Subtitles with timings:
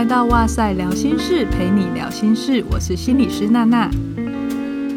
[0.00, 2.64] 来到哇塞聊心事，陪你聊心事。
[2.70, 3.90] 我是心理师娜娜。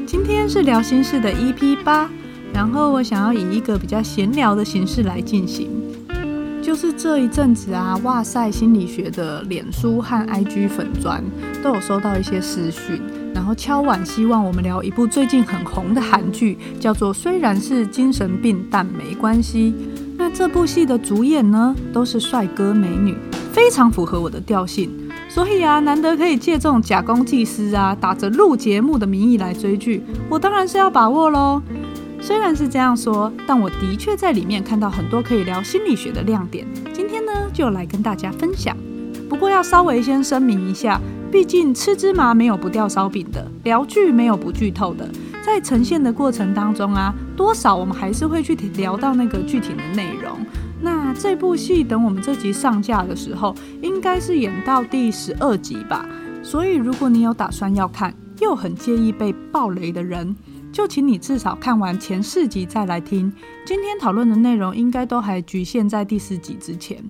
[0.07, 2.09] 今天是聊心事的 EP 八，
[2.53, 5.69] 然后我想要以一个比较闲聊的形式来进行。
[6.61, 11.21] 就是这一阵子啊，哇塞心理学的脸书和 IG 粉专
[11.61, 13.01] 都有收到一些私讯，
[13.35, 19.73] 然后敲碗希望我们聊一部最近很红的韩剧，叫做《虽然是精神病，但没关系》。
[20.17, 23.17] 那这部戏的主演呢，都是帅哥美女。
[23.53, 24.89] 非常符合我的调性，
[25.29, 31.61] 所以啊，难得可以借这种假公济私啊，打着录节目的名义来追剧，我当然是要把握喽。
[32.19, 36.65] 虽然是这样说，但我的确在里面看到很多可以聊心理学的亮点。
[36.91, 38.75] 今天呢，就来跟大家分享。
[39.29, 40.99] 不过要稍微先声明一下，
[41.31, 45.07] 毕竟吃芝麻没有不掉烧饼的，聊剧没有不剧透的，
[45.45, 50.39] 在呈现的过程当中啊，多少我们还是会去聊到那个具体的内容。
[50.83, 56.05] 那这部戏等我们这集上架的时候，应该是演到第十二集吧。
[56.43, 60.35] 所以如果你有打算要看，又很介意被爆雷的人，
[60.73, 63.31] 就请你至少看完前四集再来听。
[63.65, 67.01] 今天讨论的内容应该都还局限在第四集之前。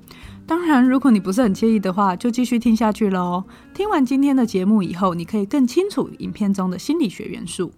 [0.46, 3.44] 当然，如果你不是很介意的话，就继续听下去喽。
[3.74, 7.72] 听完今天的节目以后，你可以更清楚影片中的心理学元素。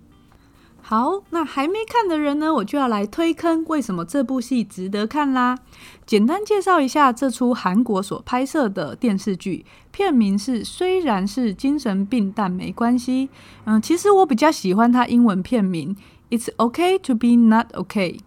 [0.87, 5.57] 好，那还没看的人呢，我就要来推坑为什么这部戏值得看啦。
[6.05, 13.27] 简单介绍一下这出韩国所拍摄的电视剧，片名是《虽然是精神病，但没关系》。
[13.63, 15.95] 嗯，其实我比较喜欢它英文片名
[16.37, 18.17] 《It's OK to Be Not OK》，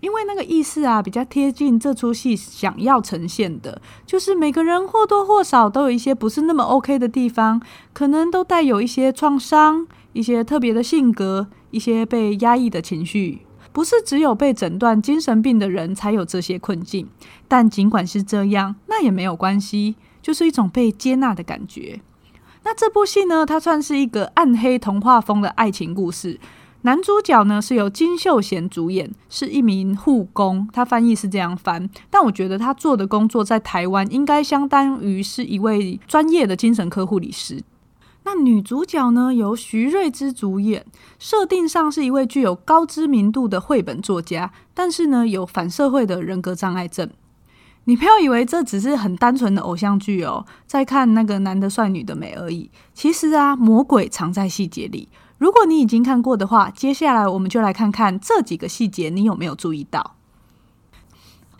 [0.00, 7.60] 因为那个意思啊比较贴近这出戏想要呈现的，就是每个人或多或少都有一些不是那么 OK 的地方，
[7.92, 11.46] 可能都带有一些创伤，一些特别的性格。
[11.72, 17.06] 一些被压抑的情绪，不是只有被诊断精神病的人才有这些困境。
[17.46, 22.00] 但尽管是这样，那也没有关系，就是一种被接纳的感觉。
[22.62, 26.40] 那这部戏呢，它算是一个暗黑童话风的爱情故事。
[26.82, 37.62] 男主角呢是由金秀贤主演，是一名护工，他翻译是这样翻，但我觉得他做的工作在台湾应该相当于是一位专业的精神科护理师。
[38.26, 40.84] 那女主角呢，由徐瑞之主演，
[41.16, 47.08] 设定上是一位具有高知名度的绘本作家，但是呢，有反社会的人格障碍症。
[47.84, 52.68] 你不要以为这只是很单纯的偶像剧哦，在看那个男的帅女的美而已。
[52.92, 55.08] 其实啊，魔鬼藏在细节里。
[55.38, 60.15] 如果你已经看过的话，接下来我们就来看看这几个细节，你有没有注意到？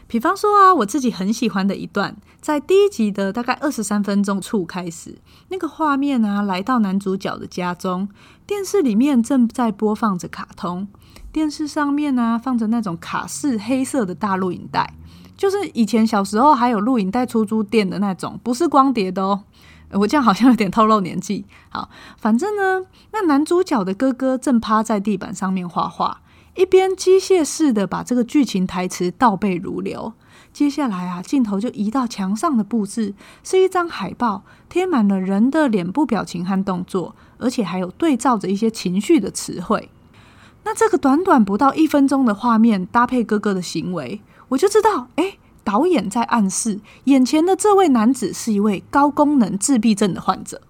[0.08, 5.18] 比方说啊，我自己很喜欢的一段，在第一集的大概二十三分钟处开始，
[5.48, 8.08] 那个画面啊，来到男主角的家中，
[8.46, 10.86] 电视里面正在播放着卡通，
[11.32, 14.94] 电视上面呢、啊、放着那种卡式黑色的大录影带，
[15.36, 19.42] 就是以前小时候还有录影带出租店的那种，不是光碟的哦。
[19.92, 21.44] 我这样好像有点透露年纪。
[21.68, 26.22] 好，反正呢，那男主角的哥哥正趴在地板上面画画。
[26.56, 30.14] 一边机械式的把这个剧情台词倒背如流，
[30.54, 39.90] 接下来啊，镜头就移到墙上的布置，是一张海报，贴满了人的脸部表情和动作，而且还有对照着一些情绪的词汇。
[40.64, 50.62] 那这个短短不到一分钟的画面，搭配哥哥的行为，我就知道，诶，导演在暗示眼前的这位男子是一位高功能自闭症的患者。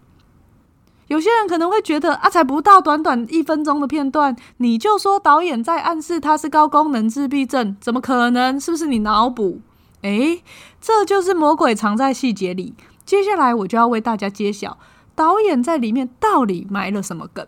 [1.09, 8.59] 有些人可能会觉得啊，才不到短短一分钟的片段，你就说导演在暗示他是高功能自闭症，怎么可能？
[8.59, 9.61] 是不是你脑补？
[10.03, 10.43] 诶，
[10.81, 12.75] 这就是魔鬼藏在细节里。
[13.05, 14.79] 接下来我就要为大家揭晓，
[15.15, 17.47] 导演在里面到底埋了什么梗。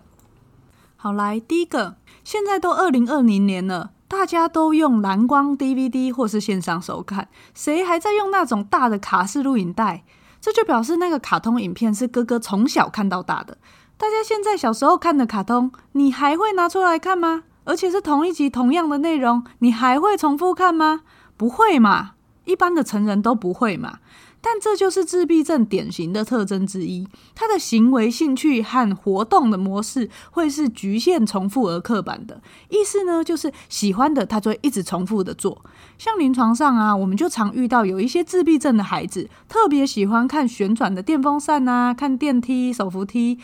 [0.96, 10.04] 好，来第一个，现在都二零二零年了，大家都用蓝光 DVD 或是线上收看，谁还在用那种大的卡式录影带？
[10.40, 13.58] 这就表示那个卡通影片是哥哥从小看到大的。
[13.96, 17.42] 大家现在小时候看的卡通，你还会拿出来看吗？
[17.64, 21.00] 而且是同一集同样的内容，你还会重复看吗？
[21.36, 22.12] 不会嘛，
[22.44, 23.98] 一般的成人都不会嘛。
[24.40, 32.40] 但这就是自闭症典型的特征之一，他的行为、兴趣和活动的模式会是局限、重复而刻板的。
[32.68, 35.64] 意思呢，就是喜欢的他就会一直重复的做。
[35.98, 43.38] 像临床上啊，我们就常遇到有一些自闭症的孩子，特别喜欢看旋转的电风扇啊，看电梯、手扶梯，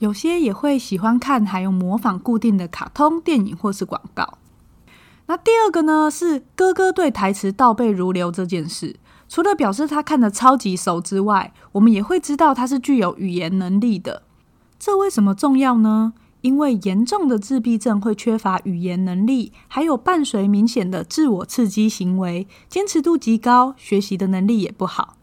[0.00, 4.38] 有些也会喜欢看还有模仿固定的卡通、电影或是广告。
[5.26, 8.96] 那第二个呢，是哥哥对台词倒背如流这件事。
[9.30, 14.24] 除了表示他看得超级熟之外，我们也会知道他是具有语言能力的。
[14.76, 16.14] 这为什么重要呢？
[16.40, 25.14] 因为严重的自闭症会缺乏语言能力，还有伴随明显的自我刺激行为，坚持度极高，学习的能力也不好。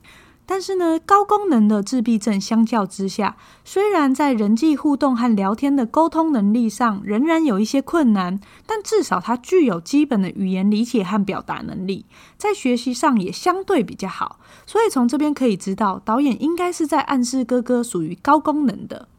[0.49, 3.35] 但是呢，高功能的自闭症相较之下，
[3.65, 12.05] 虽然在人际互动和聊天的沟通能力上仍然有一些困难，但至少他具有基本的语言理解和表达能力，
[12.37, 14.39] 在学习上也相对比较好。
[14.65, 19.09] 所以从这边可以知道，导演应该是在暗示哥哥属于高功能的。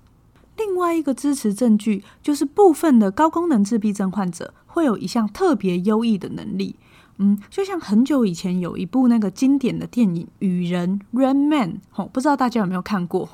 [0.57, 6.77] 另外一个支持证据就是部分的高功能自闭症患者会有一项特别优异的能力。
[7.19, 13.29] 嗯，就像很久以前有一部那个经典的电影《雨人》（Rain Man），哦，不知道大家有没有看过？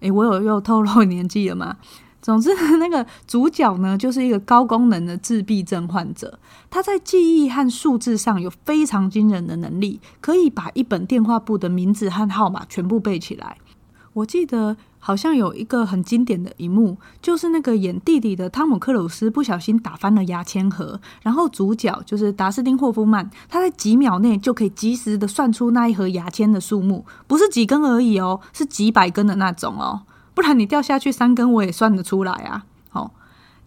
[0.00, 1.76] 诶，我有又透露年纪了吗？
[2.20, 6.38] 总之，那个主角呢，就是一个高功能的自闭症患者，
[6.68, 13.56] 他在记忆和数字上有非常惊人的能力，可以把一本电话簿的名字和号码全部背起来。
[14.12, 30.02] 我记得好像有一个很经典的一幕，就是那个演弟弟的汤姆克鲁斯不小心打翻了牙签盒，然后主角就是达斯汀霍夫曼，他在几秒内就可以及时的算出那一盒牙签的数目，不是几根而已哦，是几百根的那种哦，
[30.34, 32.66] 不然你掉下去三根我也算得出来啊。
[32.90, 33.14] 好，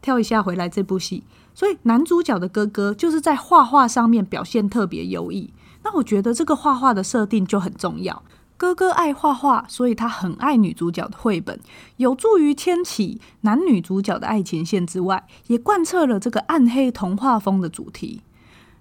[0.01, 1.23] 跳一下回来这部戏，
[1.55, 5.51] 所以男主角的哥哥就是在画画上面表现特别优异，
[5.83, 8.21] 那我觉得这个画画的设定就很重要。
[8.63, 11.59] 哥哥爱画画，所以他很爱女主角的绘本，
[11.97, 18.21] 有助于牵起男女主角的爱情线之外，也贯彻了这个暗黑童话风的主题。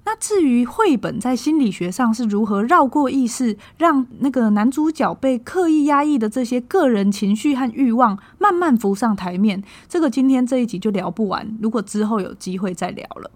[0.05, 13.33] 那至于绘本在心理学上是如何绕过意识，让那个男主角被刻意压抑的这些个人情绪和欲望慢慢浮上台面，这个今天这一集就聊不完，如果之后有机会再聊了。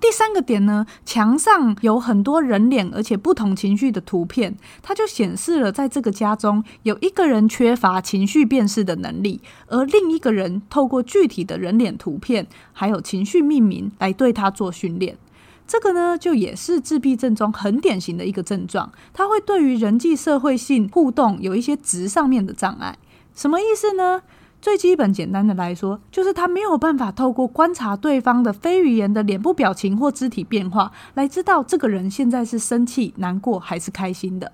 [0.00, 15.18] 第三个点呢，墙上有很多人脸，而且不同情绪的图片，它就显示了在这个家中有一个人缺乏情绪辨识的能力，而另一个人透过具体的人脸图片还有情绪命名来对他做训练。
[15.66, 22.98] 这个呢，就也是自闭症中很典型的一个症状，它会对于人际社会性互动有一些值上面的障碍。
[23.34, 24.22] 什么意思呢？
[24.60, 34.52] 最基本简单的来说，就是他没有办法透过观察对方的非语言的脸部表情或肢体变化，来知道这个人现在是生气、难过还是开心的。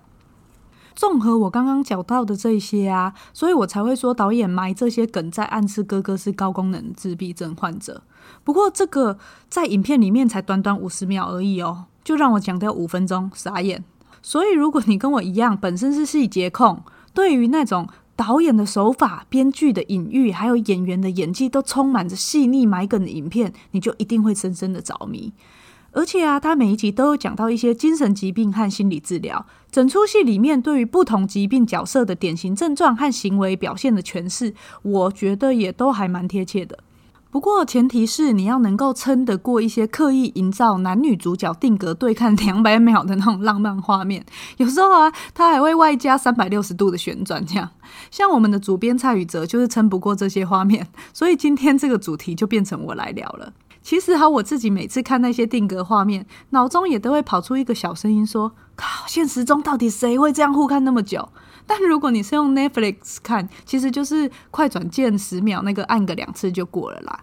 [0.94, 8.02] 综合我刚刚讲到的这些啊，所以我才会说导演埋这些梗在暗示哥哥是高功能自闭症患者。
[8.44, 9.18] 不过这个
[9.48, 13.84] 在影片里面才短短五十秒而已哦，就让我讲掉五分钟，傻眼。
[14.22, 16.82] 所以如果你跟我一样，本身是细节控，
[17.12, 17.88] 对于那种。
[18.16, 25.32] 导演的手法、编剧的隐喻，还有演员的演技，都充满着细腻埋梗的影片，你就一定会深深的着迷。
[25.92, 36.78] 而且啊，他每一集都有讲到一些精神疾病和心理治疗，整出戏里面对于不同疾病角色的典型症状和行为表现的诠释，我觉得也都还蛮贴切的。
[37.36, 44.24] 不过前提是你要能够撑得过一些刻意营造男女主角定格对看两百秒的那种浪漫画面，
[44.56, 47.68] 有时候啊，他还会外加三百六十度的旋转，这样。
[48.10, 53.52] 像我们的主编蔡宇哲就是撑不过这些画面， 所以今天这个主题就变成我来聊了。
[53.82, 61.28] 其实哈，我自己每次看那些定格画面，脑中也都会跑出一个小声音说：“靠，现实中到底谁会这样互看那么久？”
[61.66, 67.20] 但如果你是用 Netflix 看，其实就是快转键十秒，那个按个两次就过了啦。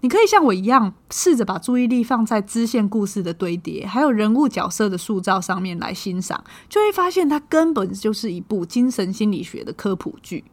[0.00, 10.44] 你可以像我一样，试着把注意力放在支线故事的堆叠，还有人物角色的塑造上面来欣赏，就会发现它根本就是一部精神心理学的科普剧。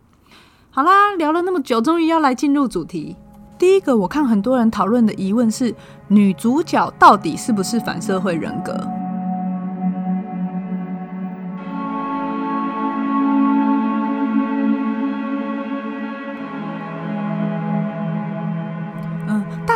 [0.70, 3.16] 好啦，聊了那么久，终于要来进入主题。
[3.60, 5.74] 第一个，我看很多人讨论的疑问是：
[6.08, 9.03] 女主角到底是不是反社会人格？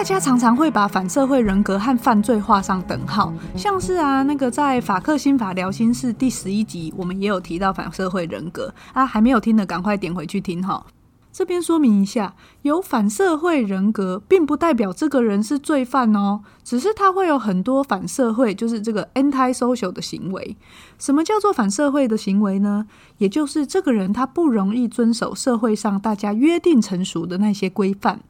[0.07, 10.85] 家常常会把反社会人格和犯罪画上等号，像是啊，那个在法克心法聊心事第十一集，我们也有提到反社会人格啊，还没有听的赶快点回去听哈。
[11.33, 20.55] 这边说明一下，有反社会人格，并不代表这个人是罪犯哦，只是他会有很多反社会，就是这个 anti-social 的行为。
[20.97, 22.87] 什么叫做反社会的行为呢？
[23.17, 28.21] 也就是这个人他不容易遵守社会上大家约定成熟的那些规范。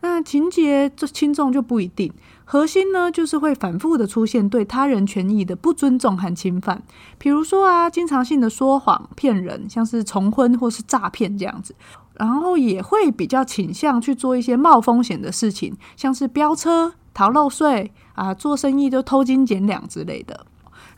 [0.00, 2.12] 那情节这轻重就不一定，
[2.44, 6.82] 核心呢就是会反复的出现对他人权益的不尊重和侵犯，
[7.18, 11.74] 比如说啊，经常性的说谎骗人，像是重婚或是诈骗这样子，
[12.14, 20.46] 然后也会比较倾向去做一些冒风险的事情，像是飙车、逃漏税啊，做生意就偷斤减两之类的。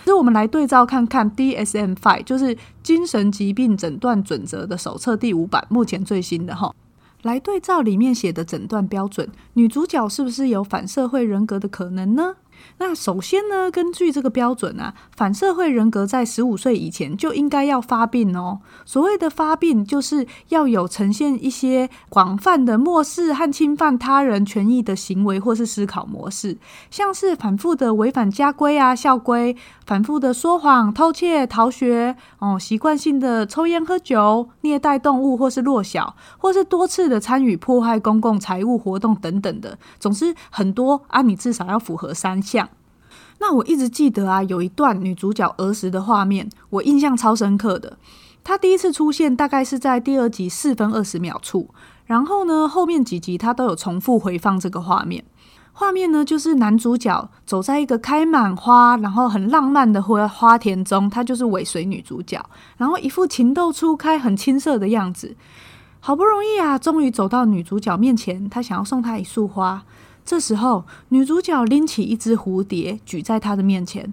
[0.05, 6.75] 那我们来对照看看 DSM-5，就是精神疾病诊断准则的手册第五版，目前最新的哈。
[7.23, 12.37] 来对照里面写的诊断标准，女主角是不是有反社会人格的可能呢？
[12.79, 18.61] 那首先呢，根据这个标准啊，反社会人格在十五岁以前就应该要发病哦。
[18.85, 26.59] 所谓的发病，就是要有呈现一些广泛的漠视和侵犯他人权益的行为或是思考模式，
[26.91, 42.69] 像是反复的违反家规啊、校规，反复的说谎、偷窃、逃学，哦，习惯性的抽烟喝酒、虐待动物或是弱小，或是多次的参与破坏公共财物活动等等的，总之很多啊，你至少要符合三像。
[43.41, 47.99] 那我一直记得啊，有一段女主角儿时的画面，我印象超深刻的。
[48.43, 51.69] 她第一次出现大概是在第二集四分二十秒处，
[52.07, 55.23] 然后呢，后面几集她都有重复回放这个画面。
[55.73, 62.45] 画面呢，就是男主角走在一个开满花，然后很浪漫的花花田中，他就是尾随女主角，
[62.77, 65.37] 然后一副情窦初开、很青涩的样子。
[66.01, 69.85] 好不容易啊，终于走到女主角面前，他想要送她一束花。
[70.29, 74.13] 这时候，女主角拎起一只蝴蝶，举在他的面前，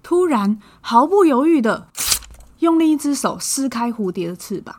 [0.00, 1.88] 突然毫不犹豫的
[2.60, 4.76] 用另一只手撕开蝴蝶的翅膀。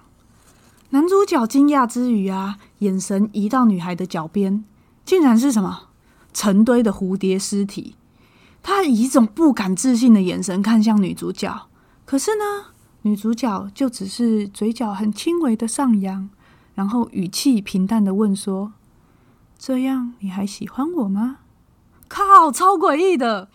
[0.92, 4.64] 男主角惊讶之余啊，眼神移到女孩的脚边，
[5.04, 5.90] 竟然是什么？
[6.32, 7.96] 成堆的蝴蝶尸体。
[8.64, 11.68] 他以一种不敢置信的眼神看向女主角，
[12.06, 12.68] 可是呢，
[13.02, 16.30] 女主角就只是嘴角很轻微的上扬，
[16.76, 18.72] 然后语气平淡的问说。
[19.64, 21.38] 这样你还喜欢我吗？
[22.08, 23.48] 靠，超诡异的！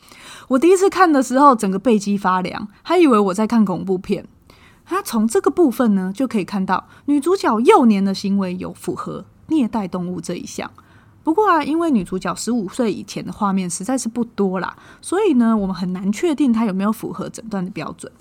[0.47, 4.29] 我第一次看的时候，整个背脊发凉，还以为我在看恐怖片。
[4.85, 10.71] 他从这个部分呢，就可以看到女主角幼年的行为有符合虐待动物这一项。
[11.25, 18.13] 不过啊，因为女主角十五岁以前的画面实在是不多啦，所以呢，我们很难确定她有没有符合诊断的标准。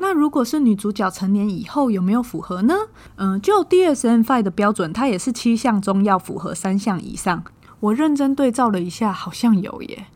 [0.00, 2.74] 那如果是女主角成年以后有没有符合呢？
[3.16, 7.44] 嗯，就 DSM-5 的标准，它也是七项中要符合三项以上。
[7.80, 10.06] 我认真对照了一下，好像有耶。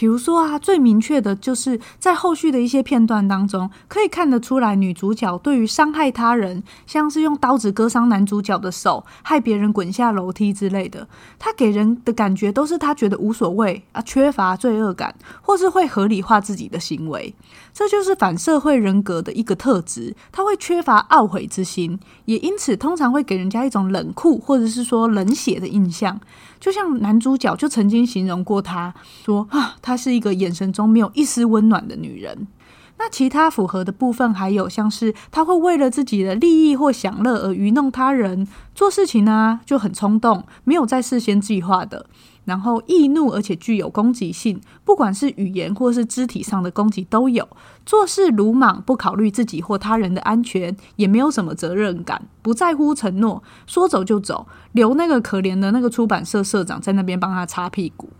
[0.00, 11.06] 比如说啊，最明确的就是在后续的一些片段当中，可以看得出来，女主角对于伤害他人，像是用刀子割伤男主角的手，害别人滚下楼梯之类的，
[11.38, 17.34] 她给人的感觉都是她觉得无所谓啊，缺乏罪恶感，或是会合理化自己的行为。
[17.74, 26.18] 这就是反社会人格的一个特质，他会缺乏懊悔之心，也因此通常会给人家一种冷酷或者是说冷血的印象。
[26.60, 32.46] 就像男主角就曾经形容过她，说啊，她是一个眼神中没有一丝温暖的女人。
[33.02, 42.04] 那其他符合的部分还有像是他会为了自己的利益或享乐而愚弄他人，做事情呢、就很冲动，没有在事先计划的。
[42.50, 47.48] 然后易怒，而且具有攻击性，不管是语言或是肢体上的攻击都有。
[47.86, 58.10] 做事鲁莽，不考虑自己或他人的安全，也没有什么责任感，不在乎承诺，说走就走，留那个可怜的那个出版社社长在那边帮他擦屁股。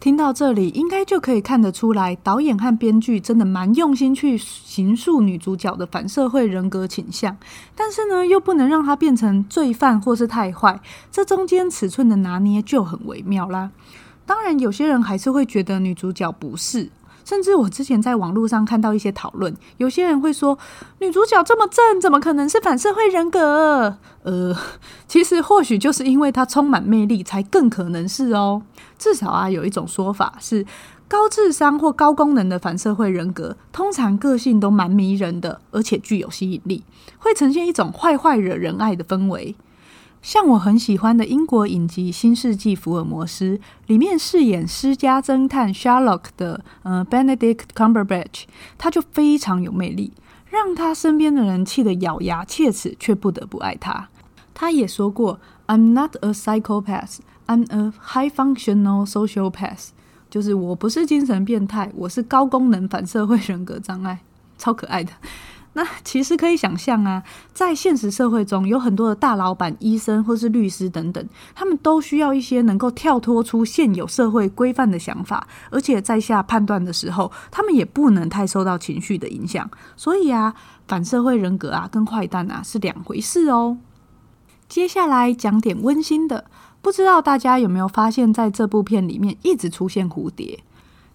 [0.00, 7.36] 听到这里，应该就可以看得出来，导演和编剧真的蛮用心去形塑女主角的反社会人格倾向，
[7.74, 13.72] 但是呢，又不能让她变成罪犯或是太坏，这中间尺寸的拿捏就很微妙啦。
[14.24, 16.90] 当然，有些人还是会觉得女主角不是。
[17.28, 20.58] 甚至我之前在网络上看到一些讨论，有些人会说
[21.00, 23.98] 女主角这么正，怎么可能是反社会人格？
[24.22, 24.56] 呃，
[25.06, 28.62] 其实或许就是因为她充满魅力，才更可能是哦。
[28.98, 30.64] 至少啊，有一种说法是，
[31.06, 36.82] 高智商或高功能的反社会人格，通常个性都蛮迷人的，而且具有吸引力，
[37.18, 39.54] 会呈现一种坏坏惹人爱的氛围。
[40.28, 43.56] 像我很喜欢的英国影集《新世纪福尔摩斯》
[43.86, 48.42] 里面饰演私家侦探 Sherlock 的呃 Benedict Cumberbatch，
[48.76, 50.12] 他就非常有魅力，
[50.50, 54.10] 让他身边的人气得咬牙切齿，却不得不爱他。
[54.52, 59.88] 他也说过：“I'm not a psychopath, I'm a high-functional sociopath。”
[60.28, 64.18] 就是我不是精神变态，我是高功能反社会人格障碍，
[64.58, 65.10] 超可爱的。
[65.78, 79.70] 那其实可以想象啊，在现实社会中，有很多的大老板、医生或是律师等等，他们都需要一些能够跳脱出现有社会规范的想法，而且在下判断的时候，他们也不能太受到情绪的影响。
[79.94, 80.52] 所以啊，
[80.88, 83.78] 反社会人格啊，跟坏蛋啊是两回事哦。
[84.68, 86.46] 接下来讲点温馨的，
[86.82, 90.58] 不知道大家有没有发现，在这部片里面一直出现蝴蝶。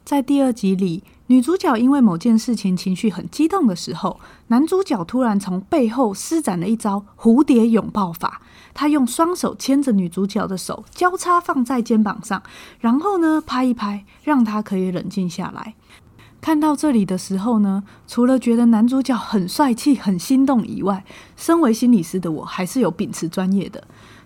[0.06, 8.42] 在第二集里，女主角因为某件事情情绪很激动的时候，男主角突然从背后施展了一招蝴蝶拥抱法。
[8.74, 12.42] 他用双手牵着女主角的手，交叉放在肩膀上，
[12.80, 15.76] 然后呢，拍一拍，让她可以冷静下来。
[16.42, 21.06] 看到这里的时候呢，除了觉得男主角很帅气、很心动以外，
[21.38, 23.82] 身为心理师的我还是有秉持专业的。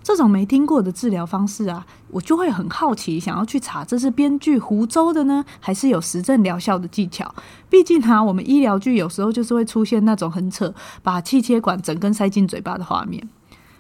[0.08, 7.36] 这种没听过的治疗方式啊，我就会很好奇，想要去查这是编剧胡诌的呢，还是有实证疗效的技巧？
[7.70, 10.74] 毕竟哈、我们医疗剧有时候就是会出现那种很扯，
[11.04, 13.28] 把气切管整根塞进嘴巴的画面。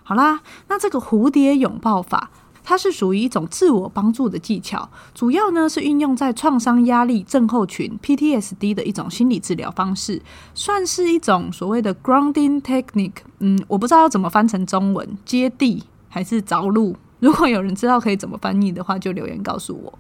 [0.04, 2.30] 好啦，那这个蝴蝶拥抱法。
[2.66, 10.22] 它是属于一种自我帮助的技巧，主要呢是运用在创伤压力症候群 （PTSD） 的一种心理治疗方式，
[10.54, 13.20] 算是一种所谓的 grounding technique。
[13.40, 16.96] 嗯，我不知道要怎么翻成中文，接地还是着陆？
[17.20, 20.00] 如果有人知道可以怎么翻译的话，就留言告诉我。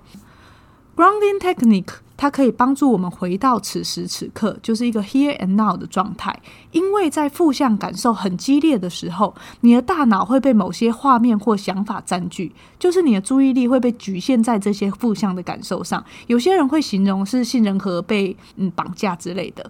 [0.95, 6.39] Grounding technique，它可以帮助我们回到此时此刻，就是一个 here and now 的状态。
[6.71, 16.03] 因为在负向感受很激烈的时候，你的大脑会被某些画面或想法占据，就是你的注意力会被局限在这些负向的感受上。
[16.25, 19.69] 有些人会形容是杏仁核被嗯绑架之类的。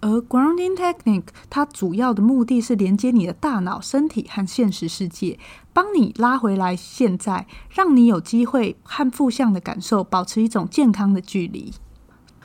[0.00, 5.38] 而 grounding technique，它主要的目的是连接你的大脑、身体和现实世界，
[5.72, 11.72] 帮你拉回来现在，让你有机会和负向的感受保持一种健康的距离。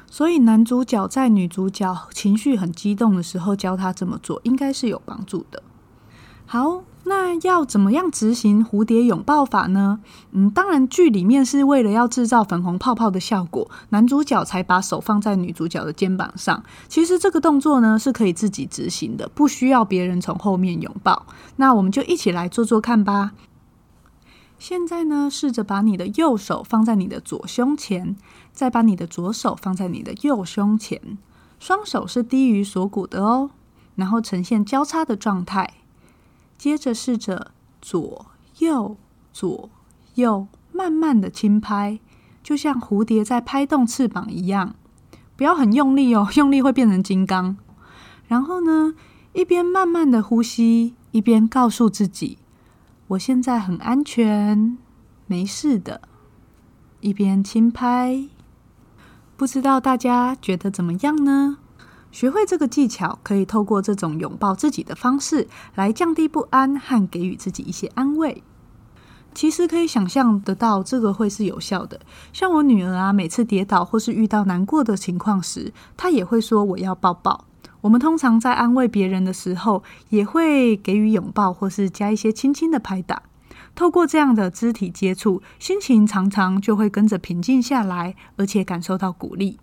[0.09, 5.61] 所以男主角在女主角情绪很激动的时候教她这么做，应该是有帮助的。
[6.45, 6.83] 好。
[7.05, 9.99] 那要怎么样执行蝴蝶拥抱法呢？
[10.31, 16.63] 嗯，当然剧里面是为了要制造粉红泡泡的效果，男主角才把手放在女主角的肩膀上。
[16.87, 21.25] 其实这个动作呢是可以自己执行的，不需要别人从后面拥抱。
[21.57, 23.33] 那我们就一起来做做看吧。
[24.57, 28.15] 现在呢，试着把你的右手放在你的左胸前，
[28.53, 31.17] 再把你的左手放在你的右胸前，
[31.59, 33.49] 双手是低于锁骨的哦，
[33.95, 35.69] 然后呈现交叉的状态。
[36.63, 37.51] 接着试着
[37.81, 38.27] 左
[38.59, 38.95] 右
[39.33, 39.69] 左
[40.15, 41.99] 右，慢慢的轻拍，
[42.41, 44.73] 就像蝴蝶在拍动翅膀一样，
[45.35, 47.57] 不要很用力哦，用力会变成金刚。
[48.29, 48.93] 然后呢，
[49.33, 52.37] 一边慢慢的呼吸，一边告诉自己
[53.07, 54.77] ：“我现在很安全，
[55.27, 55.99] 没事的。”
[57.01, 58.29] 一边轻拍，
[59.35, 61.57] 不知道大家觉得怎么样呢？
[62.13, 68.43] 学会这个技巧，可以透过这种拥抱自己的方式来降低不安和给予自己一些安慰。
[69.33, 71.99] 其实可以想象得到，这个会是有效的。
[72.31, 77.45] 像我女儿啊，每次跌倒或是遇到难过的情况时，她也会说我要抱抱。
[77.81, 83.23] 我们通常在安慰别人的时候，也会给予拥抱或是加一些轻轻的拍打。
[83.73, 89.57] 透过这样的肢体接触，心情常常就会跟着平静下来，而且感受到鼓励。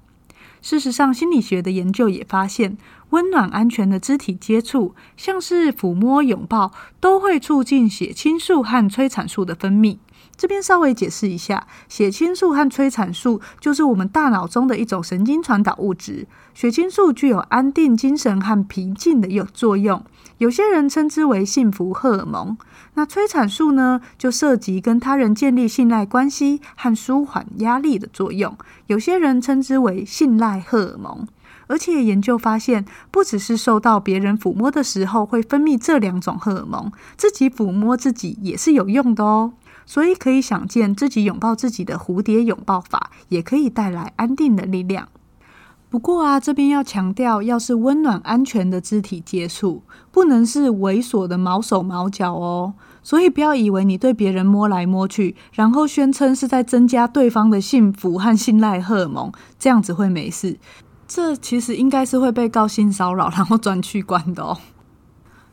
[0.62, 2.76] 事实上，心理学的研究也发现，
[3.10, 9.98] 温暖安全的肢体接触，像是抚摸、拥抱，都会促进血清素和催产素的分泌。
[10.36, 16.26] 这边稍微解释一下，血清素和催产素就是我们大脑中的一种神经传导物质。
[16.60, 20.04] 血清素具有安定精神和平静的有作用，
[20.36, 22.54] 有些人称之为幸福荷尔蒙。
[22.92, 28.54] 那催产素呢，就涉及跟他人建立信赖关系和舒缓压力的作用，
[28.88, 31.26] 有些人称之为信赖荷尔蒙。
[31.66, 39.54] 而且研究发现，不只是受到别人抚摸的时候会分泌这两种荷尔蒙，自己抚摸自己也是有用的哦。
[39.86, 45.08] 所以可以想见，自己拥抱自己的蝴蝶拥抱法，也可以带来安定的力量。
[45.90, 52.74] 不过啊，这边要强调，要是温暖安全的肢体接触，不能是猥琐的毛手毛脚哦。
[53.03, 60.59] 所以不要以为你对别人摸来摸去，然后宣称是在增加对方的幸福和信赖荷尔蒙，这样子会没事。
[61.09, 64.57] 这其实应该是会被告性骚扰，然后转去关的哦。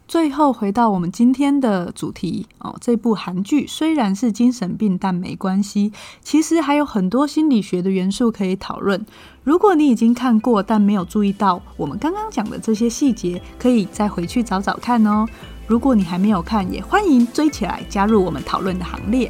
[0.08, 5.92] 最后回到我们今天的主题哦，这部韩剧虽然是精神病，但没关系。
[6.22, 9.06] 其实还有很多心理学的元素可以讨论。
[9.44, 15.26] 如果你已经看过，但没有注意到我们刚刚讲的这些细节，可以再回去找找看哦。
[15.68, 19.30] 如果你还没有看，也欢迎追起来加入我们讨论的行列。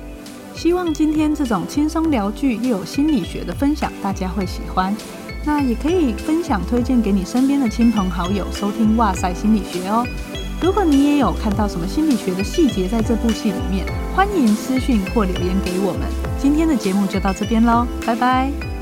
[0.53, 4.95] 希望今天这种轻松聊剧又有心理学的分享，大家会喜欢。
[5.43, 8.95] 那也可以分享推荐给你身边的亲朋好友收听。
[8.95, 10.05] 哇塞心理学哦。
[10.59, 16.01] 如果你也有看到什么心理学的细节在这部戏里面，欢迎私讯或留言给我们。
[16.39, 18.76] 今天的节目就到这边喽，拜拜。